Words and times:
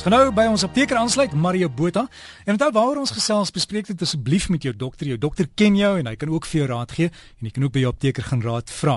Genou 0.00 0.30
by 0.32 0.46
ons 0.48 0.62
apteker 0.64 0.96
aansluit 0.96 1.32
Mario 1.36 1.68
Botha. 1.68 2.06
En 2.48 2.54
onthou 2.54 2.70
waaroor 2.72 3.02
ons 3.02 3.10
gesels, 3.12 3.50
bespreek 3.52 3.90
dit 3.90 4.02
asseblief 4.06 4.46
met 4.48 4.64
jou 4.64 4.72
dokter. 4.72 5.10
Jou 5.10 5.18
dokter 5.20 5.44
ken 5.60 5.74
jou 5.76 5.90
en 6.00 6.08
hy 6.08 6.14
kan 6.16 6.30
ook 6.32 6.46
vir 6.48 6.62
jou 6.62 6.68
raad 6.70 6.94
gee 6.96 7.10
en 7.10 7.48
jy 7.48 7.52
kan 7.52 7.66
ook 7.66 7.74
by 7.74 7.82
jou 7.82 7.90
apteker 7.92 8.24
gaan 8.30 8.40
raad 8.40 8.72
vra. 8.72 8.94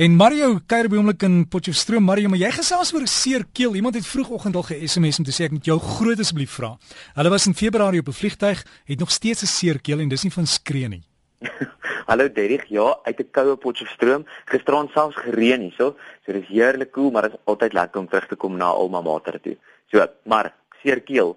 En 0.00 0.16
Mario 0.16 0.54
kuier 0.64 0.88
by 0.88 0.96
oomblik 0.96 1.26
in 1.28 1.42
Potchefstroom. 1.52 2.08
Mario, 2.08 2.32
maar 2.32 2.40
jy 2.40 2.48
gesels 2.56 2.94
oor 2.96 3.04
seer 3.04 3.44
keel. 3.52 3.76
Iemand 3.76 4.00
het 4.00 4.08
vroegoggend 4.08 4.56
al 4.56 4.64
ge-SMS 4.70 5.20
om 5.20 5.28
te 5.28 5.36
sê 5.36 5.50
ek 5.50 5.58
moet 5.58 5.68
jou 5.68 5.76
groot 5.84 6.24
asseblief 6.24 6.56
vra. 6.56 6.72
Hulle 7.20 7.36
was 7.36 7.46
in 7.46 7.58
Februarie 7.58 8.00
op 8.00 8.08
'n 8.08 8.16
vliegtyg, 8.16 8.64
het 8.88 8.98
nog 8.98 9.10
steeds 9.10 9.42
'n 9.42 9.52
seer 9.52 9.80
keel 9.80 10.00
en 10.00 10.08
dis 10.08 10.22
nie 10.22 10.32
van 10.32 10.46
skree 10.46 10.88
nie. 10.88 11.04
Hallo 12.08 12.24
Derrick, 12.32 12.64
ja, 12.72 12.96
uit 13.04 13.20
'n 13.20 13.30
koue 13.30 13.56
Potchefstroom. 13.56 14.24
Gisteraan 14.46 14.88
selfs 14.94 15.16
gereën 15.16 15.60
hierso. 15.60 15.96
So 16.24 16.32
dis 16.32 16.48
heerlik 16.48 16.92
koel, 16.92 17.02
cool, 17.02 17.12
maar 17.12 17.22
dit 17.22 17.32
is 17.32 17.44
altyd 17.44 17.72
lekker 17.72 18.00
om 18.00 18.08
terug 18.08 18.26
te 18.26 18.36
kom 18.36 18.56
na 18.56 18.64
alma 18.64 19.00
mater 19.00 19.40
toe. 19.40 19.56
So, 19.90 20.06
maar 20.24 20.54
seerkeel. 20.82 21.36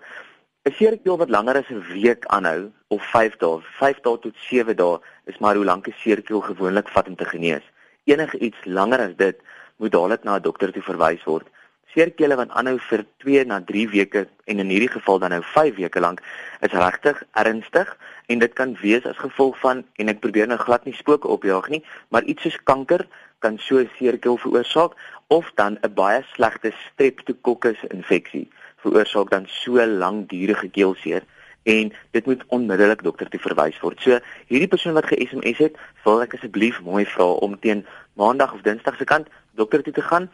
'n 0.63 0.71
Seerkeel 0.77 1.17
wat 1.17 1.29
langer 1.29 1.55
as 1.55 1.69
'n 1.69 1.83
week 1.93 2.25
aanhou 2.25 2.71
of 2.87 3.01
5 3.09 3.37
dae, 3.37 3.61
5 3.79 3.99
dae 4.05 4.19
tot 4.19 4.35
7 4.49 4.75
dae 4.75 4.99
is 5.25 5.37
maar 5.37 5.55
hoe 5.55 5.65
lank 5.65 5.87
'n 5.87 5.95
seerkeel 6.03 6.41
gewoonlik 6.41 6.89
vat 6.89 7.07
om 7.07 7.15
te 7.15 7.25
genees. 7.25 7.65
Enige 8.03 8.37
iets 8.37 8.65
langer 8.65 8.99
as 8.99 9.15
dit 9.15 9.37
moet 9.77 9.91
dadelik 9.91 10.23
na 10.23 10.35
'n 10.35 10.41
dokter 10.41 10.71
toe 10.71 10.83
verwys 10.83 11.23
word. 11.23 11.47
Seerkele 11.93 12.37
wat 12.39 12.53
aanhou 12.55 12.77
vir 12.89 13.01
2 13.23 13.43
na 13.45 13.59
3 13.67 13.89
weke 13.91 14.27
en 14.47 14.59
in 14.63 14.69
hierdie 14.71 14.91
geval 14.91 15.19
dan 15.19 15.33
nou 15.35 15.41
5 15.43 15.75
weke 15.75 15.99
lank 15.99 16.21
is 16.63 16.71
regtig 16.71 17.23
ernstig 17.31 17.89
en 18.27 18.39
dit 18.39 18.53
kan 18.53 18.77
wees 18.81 19.05
as 19.05 19.19
gevolg 19.19 19.57
van 19.59 19.83
en 19.99 20.11
ek 20.13 20.21
probeer 20.23 20.47
nou 20.47 20.59
glad 20.61 20.85
nie 20.87 20.95
spooke 20.95 21.27
opjaag 21.27 21.67
nie, 21.73 21.81
maar 22.09 22.23
iets 22.23 22.47
soos 22.47 22.59
kanker 22.63 23.03
kan 23.43 23.57
so 23.59 23.79
'n 23.79 23.89
seerkeel 23.97 24.37
veroorsaak 24.37 24.95
of 25.27 25.51
dan 25.55 25.77
'n 25.83 25.93
baie 25.93 26.23
slegte 26.33 26.71
streptokokus 26.87 27.83
infeksie 27.89 28.47
veroorsaak 28.83 29.29
dan 29.29 29.45
so 29.47 29.85
langdurige 29.85 30.69
keelseer 30.69 31.23
en 31.63 31.93
dit 32.11 32.25
moet 32.25 32.43
onmiddellik 32.47 33.03
dokter 33.03 33.29
toe 33.29 33.39
verwys 33.39 33.79
word. 33.79 33.99
So 34.01 34.19
hierdie 34.47 34.67
persoon 34.67 34.93
wat 34.97 35.05
ge-SMS 35.05 35.57
het, 35.57 35.77
wil 36.03 36.21
ek 36.21 36.33
asseblief 36.33 36.81
mooi 36.81 37.05
vra 37.05 37.27
om 37.45 37.59
teen 37.59 37.85
maandag 38.13 38.53
of 38.53 38.63
dinsdag 38.65 38.97
se 38.97 39.05
kant 39.05 39.27
dokter 39.59 39.83
toe 39.83 39.93
te 39.93 40.01
gaan. 40.01 40.29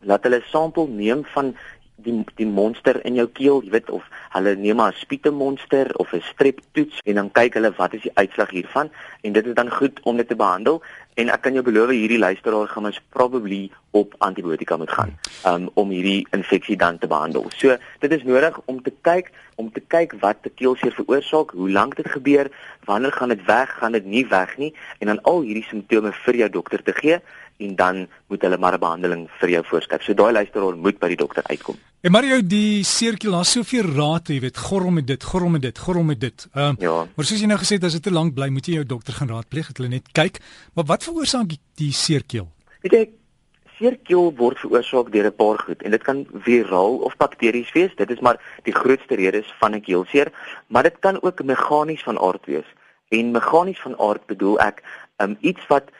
Laat 0.00 0.22
hulle 0.22 0.42
sampel 0.46 0.86
neem 0.86 1.24
van 1.34 1.54
die 1.98 2.24
die 2.38 2.46
monster 2.46 3.00
in 3.06 3.16
jou 3.18 3.26
keel, 3.34 3.62
jy 3.64 3.72
weet 3.74 3.90
of 3.90 4.04
hulle 4.34 4.54
neem 4.56 4.78
maar 4.78 4.92
'n 4.92 5.00
spiete 5.00 5.30
monster 5.30 5.90
of 5.98 6.12
'n 6.14 6.22
strep 6.22 6.60
toets 6.72 7.00
en 7.04 7.14
dan 7.14 7.30
kyk 7.32 7.54
hulle 7.54 7.72
wat 7.76 7.94
is 7.94 8.02
die 8.02 8.14
uitslag 8.14 8.50
hiervan. 8.50 8.90
En 9.22 9.32
dit 9.32 9.46
is 9.46 9.54
dan 9.54 9.70
goed 9.70 10.00
om 10.02 10.16
dit 10.16 10.28
te 10.28 10.36
behandel 10.36 10.82
en 11.18 11.30
ek 11.34 11.42
kan 11.42 11.56
jou 11.56 11.64
beloof 11.66 11.90
hierdie 11.90 12.20
luisteraar 12.20 12.68
gaan 12.70 12.86
ons 12.86 13.00
probably 13.14 13.64
op 13.98 14.14
antibiotika 14.22 14.76
moet 14.78 14.92
gaan 14.94 15.14
um, 15.50 15.66
om 15.80 15.90
hierdie 15.90 16.26
infeksie 16.36 16.76
dan 16.78 16.98
te 17.02 17.10
behandel. 17.10 17.48
So 17.58 17.74
dit 18.04 18.14
is 18.14 18.22
nodig 18.28 18.60
om 18.70 18.78
te 18.82 18.92
kyk 19.02 19.32
om 19.58 19.72
te 19.74 19.82
kyk 19.82 20.14
wat 20.22 20.44
die 20.46 20.52
keelseer 20.54 20.94
veroorsaak, 20.94 21.50
hoe 21.58 21.70
lank 21.74 21.96
dit 21.98 22.06
gebeur, 22.06 22.46
wanneer 22.86 23.12
gaan 23.12 23.34
dit 23.34 23.42
weg, 23.48 23.72
gaan 23.80 23.96
dit 23.98 24.06
nie 24.06 24.22
weg 24.30 24.54
nie 24.62 24.70
en 25.02 25.10
dan 25.10 25.22
al 25.26 25.42
hierdie 25.42 25.66
simptome 25.66 26.14
vir 26.22 26.42
jou 26.44 26.50
dokter 26.60 26.86
te 26.86 26.94
gee 27.00 27.18
en 27.58 27.74
dan 27.74 28.04
moet 28.30 28.42
hulle 28.46 28.58
maar 28.58 28.78
'n 28.78 28.84
behandeling 28.86 29.28
vir 29.40 29.50
jou 29.50 29.64
voorskryf. 29.64 30.02
So 30.02 30.14
daai 30.14 30.32
luisteraar 30.32 30.76
moet 30.76 30.98
by 30.98 31.08
die 31.08 31.22
dokter 31.24 31.42
uitkom. 31.50 31.76
En 31.98 32.12
Mario, 32.14 32.36
die 32.46 32.84
seertjie 32.86 33.26
laat 33.26 33.48
soveel 33.50 33.88
raad, 33.90 34.28
jy 34.30 34.36
weet, 34.44 34.58
gorrel 34.68 34.92
met 34.94 35.06
dit, 35.08 35.24
gorrel 35.26 35.50
met 35.50 35.64
dit, 35.64 35.78
gorrel 35.82 36.04
met 36.06 36.20
dit. 36.22 36.44
Ehm, 36.52 36.76
uh, 36.78 36.84
ja. 36.86 36.92
maar 37.16 37.26
soos 37.26 37.42
jy 37.42 37.48
nou 37.50 37.58
gesê 37.58 37.74
het, 37.74 37.88
as 37.88 37.96
dit 37.98 38.04
te 38.06 38.12
lank 38.14 38.36
bly, 38.36 38.46
moet 38.54 38.70
jy 38.70 38.76
jou 38.76 38.84
dokter 38.86 39.16
gaan 39.16 39.32
raadpleeg, 39.34 39.72
dat 39.72 39.80
hulle 39.82 39.90
net 39.96 40.12
kyk. 40.14 40.38
Maar 40.78 40.86
wat 40.92 41.08
veroorsaak 41.08 41.50
die, 41.50 41.58
die 41.82 41.90
seerkeel? 41.90 42.46
Weet 42.86 42.94
jy, 42.94 43.02
seerkeel 43.80 44.30
word 44.38 44.62
veroorsaak 44.62 45.10
deur 45.10 45.26
'n 45.26 45.36
paar 45.42 45.58
goed 45.66 45.82
en 45.82 45.90
dit 45.90 46.06
kan 46.06 46.24
viraal 46.46 47.02
of 47.02 47.18
bakteries 47.18 47.74
wees. 47.74 47.98
Dit 47.98 48.14
is 48.14 48.22
maar 48.22 48.38
die 48.62 48.78
grootste 48.78 49.18
redes 49.18 49.50
van 49.58 49.74
'n 49.74 49.82
keelseer, 49.82 50.30
maar 50.70 50.86
dit 50.86 50.98
kan 51.02 51.18
ook 51.22 51.42
meganies 51.42 52.02
van 52.06 52.18
aard 52.18 52.46
wees. 52.46 52.68
En 53.10 53.34
meganies 53.34 53.80
van 53.82 53.98
aard 53.98 54.22
bedoel 54.26 54.58
ek 54.60 54.84
um, 55.18 55.34
iets 55.40 55.66
wat 55.66 55.90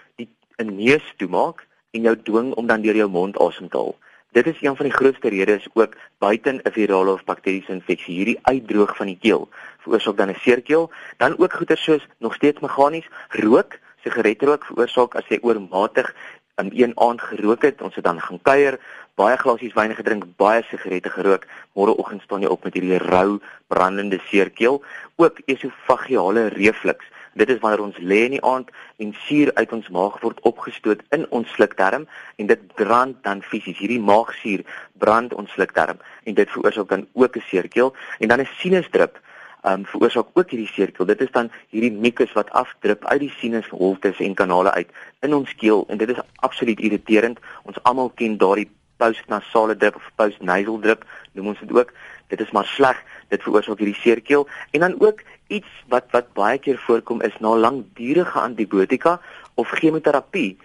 'n 0.62 0.76
neus 0.78 1.15
toemaak 1.16 1.66
en 1.91 2.03
jou 2.03 2.16
dwing 2.22 2.54
om 2.54 2.66
dan 2.66 2.82
deur 2.82 2.97
jou 2.97 3.10
mond 3.10 3.38
asem 3.38 3.69
te 3.69 3.76
haal. 3.76 3.98
Dit 4.38 4.54
is 4.54 4.62
een 4.62 4.76
van 4.76 4.87
die 4.87 4.94
grootste 4.94 5.28
redes 5.28 5.66
ook 5.72 5.94
buiten 6.19 6.60
'n 6.62 6.71
virale 6.72 7.12
of 7.12 7.25
bakteriese 7.25 7.72
infeksie 7.72 8.15
hierdie 8.15 8.38
uitdroog 8.43 8.97
van 8.97 9.06
die 9.06 9.19
keel 9.21 9.49
veroorsaak 9.78 10.16
dan 10.16 10.31
'n 10.31 10.41
seerkeel, 10.41 10.91
dan 11.16 11.38
ook 11.38 11.53
goeie 11.53 11.76
soos 11.76 12.06
nog 12.19 12.34
steeds 12.34 12.60
meganies 12.60 13.09
rook, 13.28 13.78
sigaretrook 14.03 14.65
veroorsaak 14.65 15.15
as 15.15 15.27
jy 15.28 15.38
oormatig 15.41 16.15
in 16.56 16.71
een 16.75 16.93
aand 16.94 17.21
gerook 17.21 17.62
het, 17.62 17.82
ons 17.82 17.94
het 17.94 18.04
dan 18.04 18.21
gaan 18.21 18.43
kuier, 18.43 18.78
baie 19.15 19.37
glasies 19.37 19.75
wyn 19.75 19.94
gedrink, 19.94 20.25
baie 20.37 20.62
sigarette 20.62 21.10
gerook, 21.10 21.44
môreoggend 21.72 22.22
staan 22.22 22.41
jy 22.41 22.48
op 22.48 22.65
met 22.65 22.75
hierdie 22.75 22.98
rou 22.98 23.41
brandende 23.66 24.21
seerkeel, 24.25 24.84
ook 25.16 25.38
esofagiale 25.44 26.47
reflux 26.47 27.04
Dit 27.38 27.53
is 27.54 27.60
wanneer 27.62 27.84
ons 27.84 27.99
lê 28.03 28.25
in 28.26 28.34
die 28.34 28.43
aand 28.43 28.71
en 28.99 29.15
suur 29.26 29.53
uit 29.54 29.72
ons 29.76 29.88
maag 29.94 30.16
word 30.25 30.41
opgestoot 30.49 31.04
in 31.15 31.26
ons 31.31 31.50
slukdarm 31.54 32.09
en 32.37 32.50
dit 32.50 32.65
brand 32.81 33.15
dan 33.22 33.43
fisies. 33.47 33.78
Hierdie 33.78 34.03
maagsuur 34.03 34.65
brand 34.99 35.34
ons 35.38 35.53
slukdarm 35.54 36.03
en 36.27 36.34
dit 36.34 36.50
veroorsaak 36.54 36.88
dan 36.91 37.06
ook 37.15 37.37
'n 37.37 37.47
seerkeel 37.50 37.94
en 38.19 38.28
dan 38.28 38.41
'n 38.41 38.48
sinusdrup 38.59 39.21
um 39.62 39.84
veroorsaak 39.84 40.27
ook 40.34 40.50
hierdie 40.50 40.72
seerkeel. 40.72 41.06
Dit 41.06 41.21
is 41.21 41.31
dan 41.31 41.50
hierdie 41.71 41.93
mucus 41.93 42.32
wat 42.32 42.50
afdrup 42.50 43.04
uit 43.04 43.21
die 43.21 43.34
sinusholtes 43.38 44.19
en 44.19 44.34
kanale 44.34 44.71
uit 44.71 44.91
in 45.21 45.34
ons 45.34 45.54
keel 45.54 45.84
en 45.88 45.98
dit 45.98 46.09
is 46.09 46.22
absoluut 46.37 46.81
irriterend. 46.81 47.38
Ons 47.62 47.82
almal 47.82 48.10
ken 48.15 48.37
daardie 48.37 48.71
postnasale 48.97 49.77
drip 49.77 49.97
of 49.97 50.10
postnasal 50.16 50.78
drip, 50.82 51.04
noem 51.32 51.47
ons 51.47 51.60
dit 51.60 51.72
ook. 51.72 51.93
Dit 52.28 52.41
is 52.41 52.50
maar 52.50 52.66
sleg. 52.66 53.00
Dit 53.28 53.43
veroorsaak 53.43 53.81
hierdie 53.81 54.00
seerkeel 54.00 54.49
en 54.71 54.81
dan 54.81 54.97
ook 55.00 55.22
iets 55.49 55.69
wat 55.89 56.09
wat 56.12 56.33
baie 56.37 56.59
keer 56.59 56.78
voorkom 56.87 57.22
is 57.22 57.37
na 57.41 57.56
langdurige 57.56 58.39
antibiotika 58.41 59.19
of 59.55 59.72
chemoterapie 59.81 60.59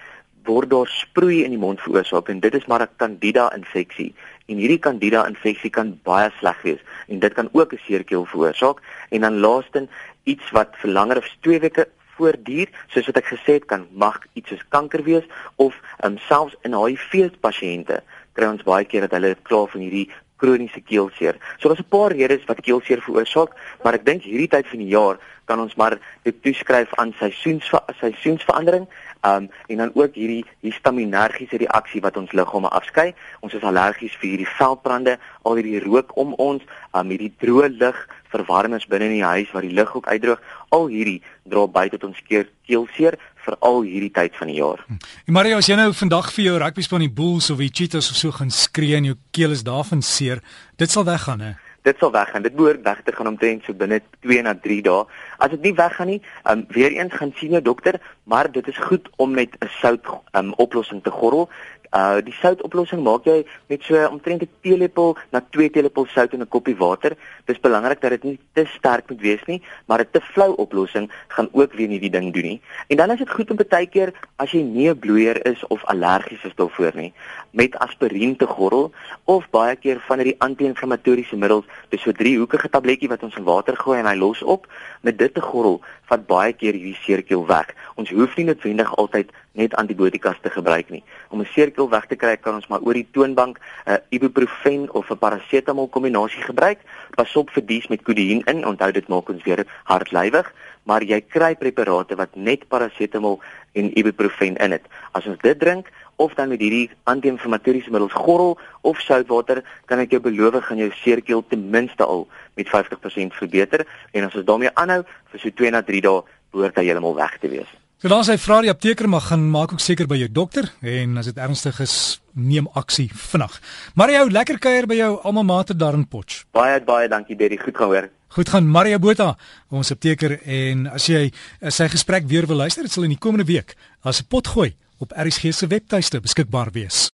word 0.43 0.69
daar 0.69 0.87
sproei 0.91 1.43
in 1.43 1.55
die 1.55 1.59
mond 1.59 1.81
veroorsaak. 1.81 2.29
En 2.29 2.39
dit 2.39 2.53
is 2.53 2.65
maar 2.65 2.81
'n 2.81 2.95
candida 2.97 3.53
infeksie. 3.55 4.13
En 4.47 4.57
hierdie 4.57 4.79
candida 4.79 5.27
infeksie 5.27 5.69
kan 5.69 5.99
baie 6.03 6.31
sleg 6.39 6.61
wees. 6.61 6.81
En 7.07 7.19
dit 7.19 7.33
kan 7.33 7.49
ook 7.51 7.73
'n 7.73 7.79
seerkeel 7.85 8.25
veroorsaak. 8.25 8.81
En 9.09 9.21
dan 9.21 9.39
laastens 9.39 9.89
iets 10.23 10.51
wat 10.51 10.75
vir 10.81 10.89
langer 10.89 11.17
as 11.21 11.37
2 11.41 11.59
weke 11.59 11.87
voortduur 12.17 12.69
soos 12.93 13.07
wat 13.09 13.19
ek 13.21 13.31
gesê 13.33 13.57
het 13.59 13.65
kan 13.69 13.87
mag 13.91 14.19
iets 14.33 14.53
soos 14.53 14.65
kanker 14.75 15.03
wees 15.03 15.25
of 15.55 15.77
um, 16.05 16.17
selfs 16.29 16.55
in 16.67 16.75
HIV 16.77 17.33
pasiënte 17.45 18.01
kry 18.37 18.49
ons 18.49 18.65
baie 18.67 18.85
keer 18.89 19.05
dat 19.05 19.15
hulle 19.17 19.35
klaar 19.49 19.67
van 19.73 19.83
hierdie 19.85 20.07
kroniese 20.43 20.81
keelseer. 20.83 21.39
So 21.59 21.69
daar's 21.69 21.83
'n 21.83 21.95
paar 21.95 22.11
redes 22.11 22.45
wat 22.49 22.65
keelseer 22.67 23.01
veroorsaak, 23.01 23.51
maar 23.83 23.93
ek 23.93 24.05
dink 24.05 24.23
hierdie 24.23 24.51
tyd 24.55 24.67
van 24.67 24.79
die 24.79 24.93
jaar 24.97 25.17
kan 25.45 25.59
ons 25.59 25.75
maar 25.75 25.97
dit 26.23 26.35
toeskryf 26.43 26.93
aan 26.95 27.13
seisoens 27.19 27.71
seisoensverandering, 27.99 28.87
um 29.27 29.49
en 29.67 29.77
dan 29.77 29.91
ook 29.93 30.15
hierdie 30.15 30.45
histaminergiese 30.59 31.57
reaksie 31.57 32.01
wat 32.01 32.17
ons 32.17 32.31
liggame 32.31 32.67
afskei. 32.67 33.13
Ons 33.39 33.53
is 33.53 33.63
allergies 33.63 34.15
vir 34.21 34.29
hierdie 34.29 34.51
veldbrande, 34.57 35.17
al 35.43 35.59
hierdie 35.59 35.83
rook 35.83 36.15
om 36.19 36.33
ons, 36.33 36.63
um 36.93 37.11
hierdie 37.11 37.33
droë 37.43 37.71
lug, 37.77 37.99
verwarmings 38.33 38.87
binne 38.89 39.11
in 39.11 39.17
die 39.19 39.29
huis 39.35 39.51
waar 39.51 39.67
die 39.67 39.75
lug 39.75 39.95
ook 39.95 40.07
uitdroog. 40.07 40.41
Al 40.69 40.87
hierdie 40.87 41.21
dra 41.43 41.67
by 41.67 41.87
tot 41.93 42.07
ons 42.09 42.23
keelseer 42.29 43.19
veral 43.45 43.81
hierdie 43.87 44.11
tyd 44.11 44.37
van 44.39 44.47
die 44.47 44.59
jaar. 44.59 44.83
Hm. 44.87 44.99
En 45.27 45.33
Mario, 45.33 45.57
as 45.57 45.67
jy 45.69 45.75
nou 45.79 45.91
vandag 45.93 46.31
vir 46.35 46.45
jou 46.45 46.55
rugby 46.63 46.85
span 46.85 47.05
die 47.05 47.11
Bulls 47.11 47.49
of 47.53 47.61
die 47.63 47.71
Cheetahs 47.71 48.11
of 48.11 48.17
so 48.19 48.31
gaan 48.31 48.51
skree 48.51 48.95
en 48.95 49.11
jou 49.11 49.17
keel 49.31 49.51
is 49.51 49.63
daarvan 49.67 50.01
seer, 50.01 50.43
dit 50.77 50.91
sal 50.91 51.05
weggaan 51.07 51.39
hè. 51.39 51.53
Dit 51.83 51.99
sal 51.99 52.11
weggaan. 52.11 52.45
Dit 52.45 52.55
behoort 52.55 52.81
weg 52.83 53.01
te 53.03 53.11
gaan 53.11 53.27
omtrent 53.27 53.65
so 53.67 53.75
binne 53.75 53.99
2 54.23 54.41
na 54.41 54.53
3 54.55 54.81
dae. 54.85 55.03
As 55.43 55.51
dit 55.51 55.65
nie 55.67 55.73
weggaan 55.75 56.07
nie, 56.13 56.21
um, 56.47 56.63
weer 56.71 56.95
eens 56.95 57.13
gaan 57.13 57.33
sien 57.35 57.51
jou 57.57 57.61
dokter, 57.61 57.99
maar 58.23 58.47
dit 58.51 58.67
is 58.71 58.79
goed 58.87 59.09
om 59.17 59.35
met 59.35 59.57
'n 59.59 59.67
sout 59.81 60.07
um, 60.31 60.53
oplossing 60.53 61.03
te 61.03 61.11
gorrel. 61.11 61.49
Uh 61.93 62.21
die 62.25 62.33
soutoplossing 62.33 63.03
maak 63.05 63.25
jy 63.29 63.45
met 63.69 63.83
so 63.83 64.07
omtrent 64.07 64.41
'n 64.41 64.49
teelepel 64.61 65.17
na 65.31 65.41
2 65.51 65.69
teelepel 65.69 66.05
sout 66.05 66.33
in 66.33 66.41
'n 66.41 66.49
koppie 66.49 66.77
water. 66.77 67.15
Dis 67.45 67.59
belangrik 67.59 68.01
dat 68.01 68.09
dit 68.09 68.23
nie 68.23 68.39
te 68.53 68.65
sterk 68.65 69.09
moet 69.09 69.21
wees 69.21 69.43
nie, 69.45 69.61
maar 69.85 69.99
'n 69.99 70.09
te 70.11 70.21
flou 70.21 70.55
oplossing 70.55 71.11
gaan 71.27 71.49
ook 71.51 71.73
weer 71.73 71.87
nie 71.87 71.99
die 71.99 72.09
ding 72.09 72.33
doen 72.33 72.43
nie. 72.43 72.61
En 72.87 72.97
dan 72.97 73.11
is 73.11 73.19
dit 73.19 73.29
goed 73.29 73.51
om 73.51 73.57
baie 73.83 73.87
keer 73.87 74.13
as 74.37 74.51
jy 74.51 74.61
nie 74.61 74.89
'n 74.89 74.99
bloeier 74.99 75.45
is 75.45 75.61
of 75.67 75.85
allergies 75.85 76.43
is 76.43 76.55
daarvoor 76.55 76.91
nie, 76.95 77.13
met 77.51 77.77
aspirien 77.77 78.35
te 78.35 78.47
gorrel 78.47 78.91
of 79.25 79.49
baie 79.49 79.75
keer 79.75 79.99
van 80.07 80.17
hierdie 80.17 80.39
anti-inflammatoriese 80.39 81.35
middels, 81.35 81.65
dis 81.89 82.01
so 82.01 82.09
'n 82.09 82.13
driehoekige 82.15 82.69
tabletjie 82.69 83.09
wat 83.09 83.23
ons 83.23 83.35
in 83.35 83.43
water 83.43 83.77
gooi 83.77 83.99
en 83.99 84.05
hy 84.05 84.15
los 84.15 84.41
op, 84.41 84.67
met 85.01 85.17
dit 85.17 85.33
te 85.33 85.41
gorrel 85.41 85.81
vat 86.13 86.27
baie 86.29 86.53
keer 86.53 86.77
hierdie 86.77 86.97
seerkeel 87.01 87.45
weg. 87.49 87.73
Ons 87.99 88.11
hoef 88.13 88.35
nie 88.37 88.45
noodwendig 88.49 88.91
altyd 89.01 89.31
net 89.57 89.75
antibiotika 89.77 90.33
te 90.41 90.51
gebruik 90.53 90.89
nie. 90.93 91.03
Om 91.29 91.41
'n 91.41 91.53
seerkeel 91.53 91.89
weg 91.89 92.05
te 92.07 92.15
kry, 92.15 92.37
kan 92.37 92.55
ons 92.55 92.67
maar 92.69 92.81
oor 92.81 92.93
die 92.93 93.07
toonbank 93.13 93.57
'n 93.57 93.91
uh, 93.91 93.97
ibuprofen 94.09 94.89
of 94.93 95.09
'n 95.09 95.17
parasetamol 95.17 95.89
kombinasie 95.89 96.43
gebruik. 96.43 96.79
Pas 97.15 97.35
op 97.35 97.49
vir 97.49 97.65
dies 97.65 97.87
met 97.87 98.01
kodeïn 98.01 98.41
in. 98.45 98.65
Onthou 98.65 98.91
dit 98.91 99.07
maak 99.07 99.29
ons 99.29 99.43
weer 99.43 99.65
hartlywig, 99.83 100.53
maar 100.83 101.03
jy 101.03 101.21
kry 101.21 101.55
preparate 101.55 102.15
wat 102.15 102.35
net 102.35 102.67
parasetamol 102.67 103.39
en 103.73 103.97
ibuprofen 103.97 104.55
in 104.57 104.71
het. 104.71 104.85
As 105.11 105.25
ons 105.25 105.37
dit 105.41 105.59
drink 105.59 105.89
of 106.23 106.33
dan 106.39 106.53
met 106.53 106.63
hierdie 106.63 106.87
anti-inflammatoriese 107.11 107.91
middels 107.91 108.15
gorrel 108.15 108.57
of 108.81 108.99
soutwater, 109.03 109.63
kan 109.91 110.01
ek 110.03 110.15
jou 110.15 110.21
beloof 110.23 110.63
gaan 110.67 110.81
jou 110.81 110.89
seerkeel 111.03 111.43
ten 111.51 111.69
minste 111.73 112.05
al 112.05 112.27
met 112.55 112.69
50% 112.71 113.39
verbeter 113.39 113.85
en 114.11 114.27
as 114.27 114.35
ons 114.39 114.47
daarmee 114.47 114.71
aanhou 114.79 115.03
vir 115.03 115.43
so 115.43 115.61
2 115.63 115.73
na 115.75 115.83
3 115.83 116.03
dae 116.07 116.21
behoort 116.53 116.77
hy 116.77 116.85
heeltemal 116.87 117.17
weg 117.17 117.39
te 117.41 117.51
wees. 117.51 117.71
So 118.03 118.11
dan 118.11 118.25
sê 118.27 118.35
vra 118.35 118.57
die 118.59 118.71
apteker 118.71 119.07
maar 119.07 119.23
gaan 119.29 119.45
maak 119.47 119.71
ook 119.71 119.79
seker 119.79 120.09
by 120.11 120.17
jou 120.19 120.27
dokter 120.27 120.65
en 120.81 121.15
as 121.21 121.29
dit 121.29 121.37
ernstig 121.39 121.77
is, 121.85 121.93
neem 122.35 122.67
aksie 122.75 123.07
vinnig. 123.07 123.53
Mario, 123.95 124.25
lekker 124.27 124.59
kuier 124.59 124.87
by 124.91 124.97
jou 124.97 125.13
alma 125.23 125.45
mater 125.47 125.77
daar 125.77 125.95
in 125.95 126.03
Potch. 126.11 126.41
Baie 126.51 126.81
baie 126.83 127.07
dankie 127.07 127.37
Derry, 127.39 127.55
goed 127.61 127.79
gehoor. 127.79 128.09
Goed 128.35 128.49
gaan 128.49 128.67
Mario 128.67 128.99
Botha, 128.99 129.37
ons 129.71 129.93
apteker 129.93 130.39
en 130.41 130.87
as 130.91 131.07
jy 131.07 131.29
sy 131.69 131.87
gesprek 131.93 132.27
weer 132.27 132.49
wil 132.49 132.65
luister, 132.65 132.83
dit 132.83 132.91
sal 132.91 133.05
in 133.07 133.13
die 133.15 133.21
komende 133.23 133.47
week 133.47 133.77
as 134.03 134.19
'n 134.19 134.27
pot 134.27 134.51
gooi 134.51 134.73
op 134.97 135.11
RSG 135.15 135.53
se 135.53 135.67
webtuiste 135.67 136.19
beskikbaar 136.19 136.71
wees. 136.71 137.11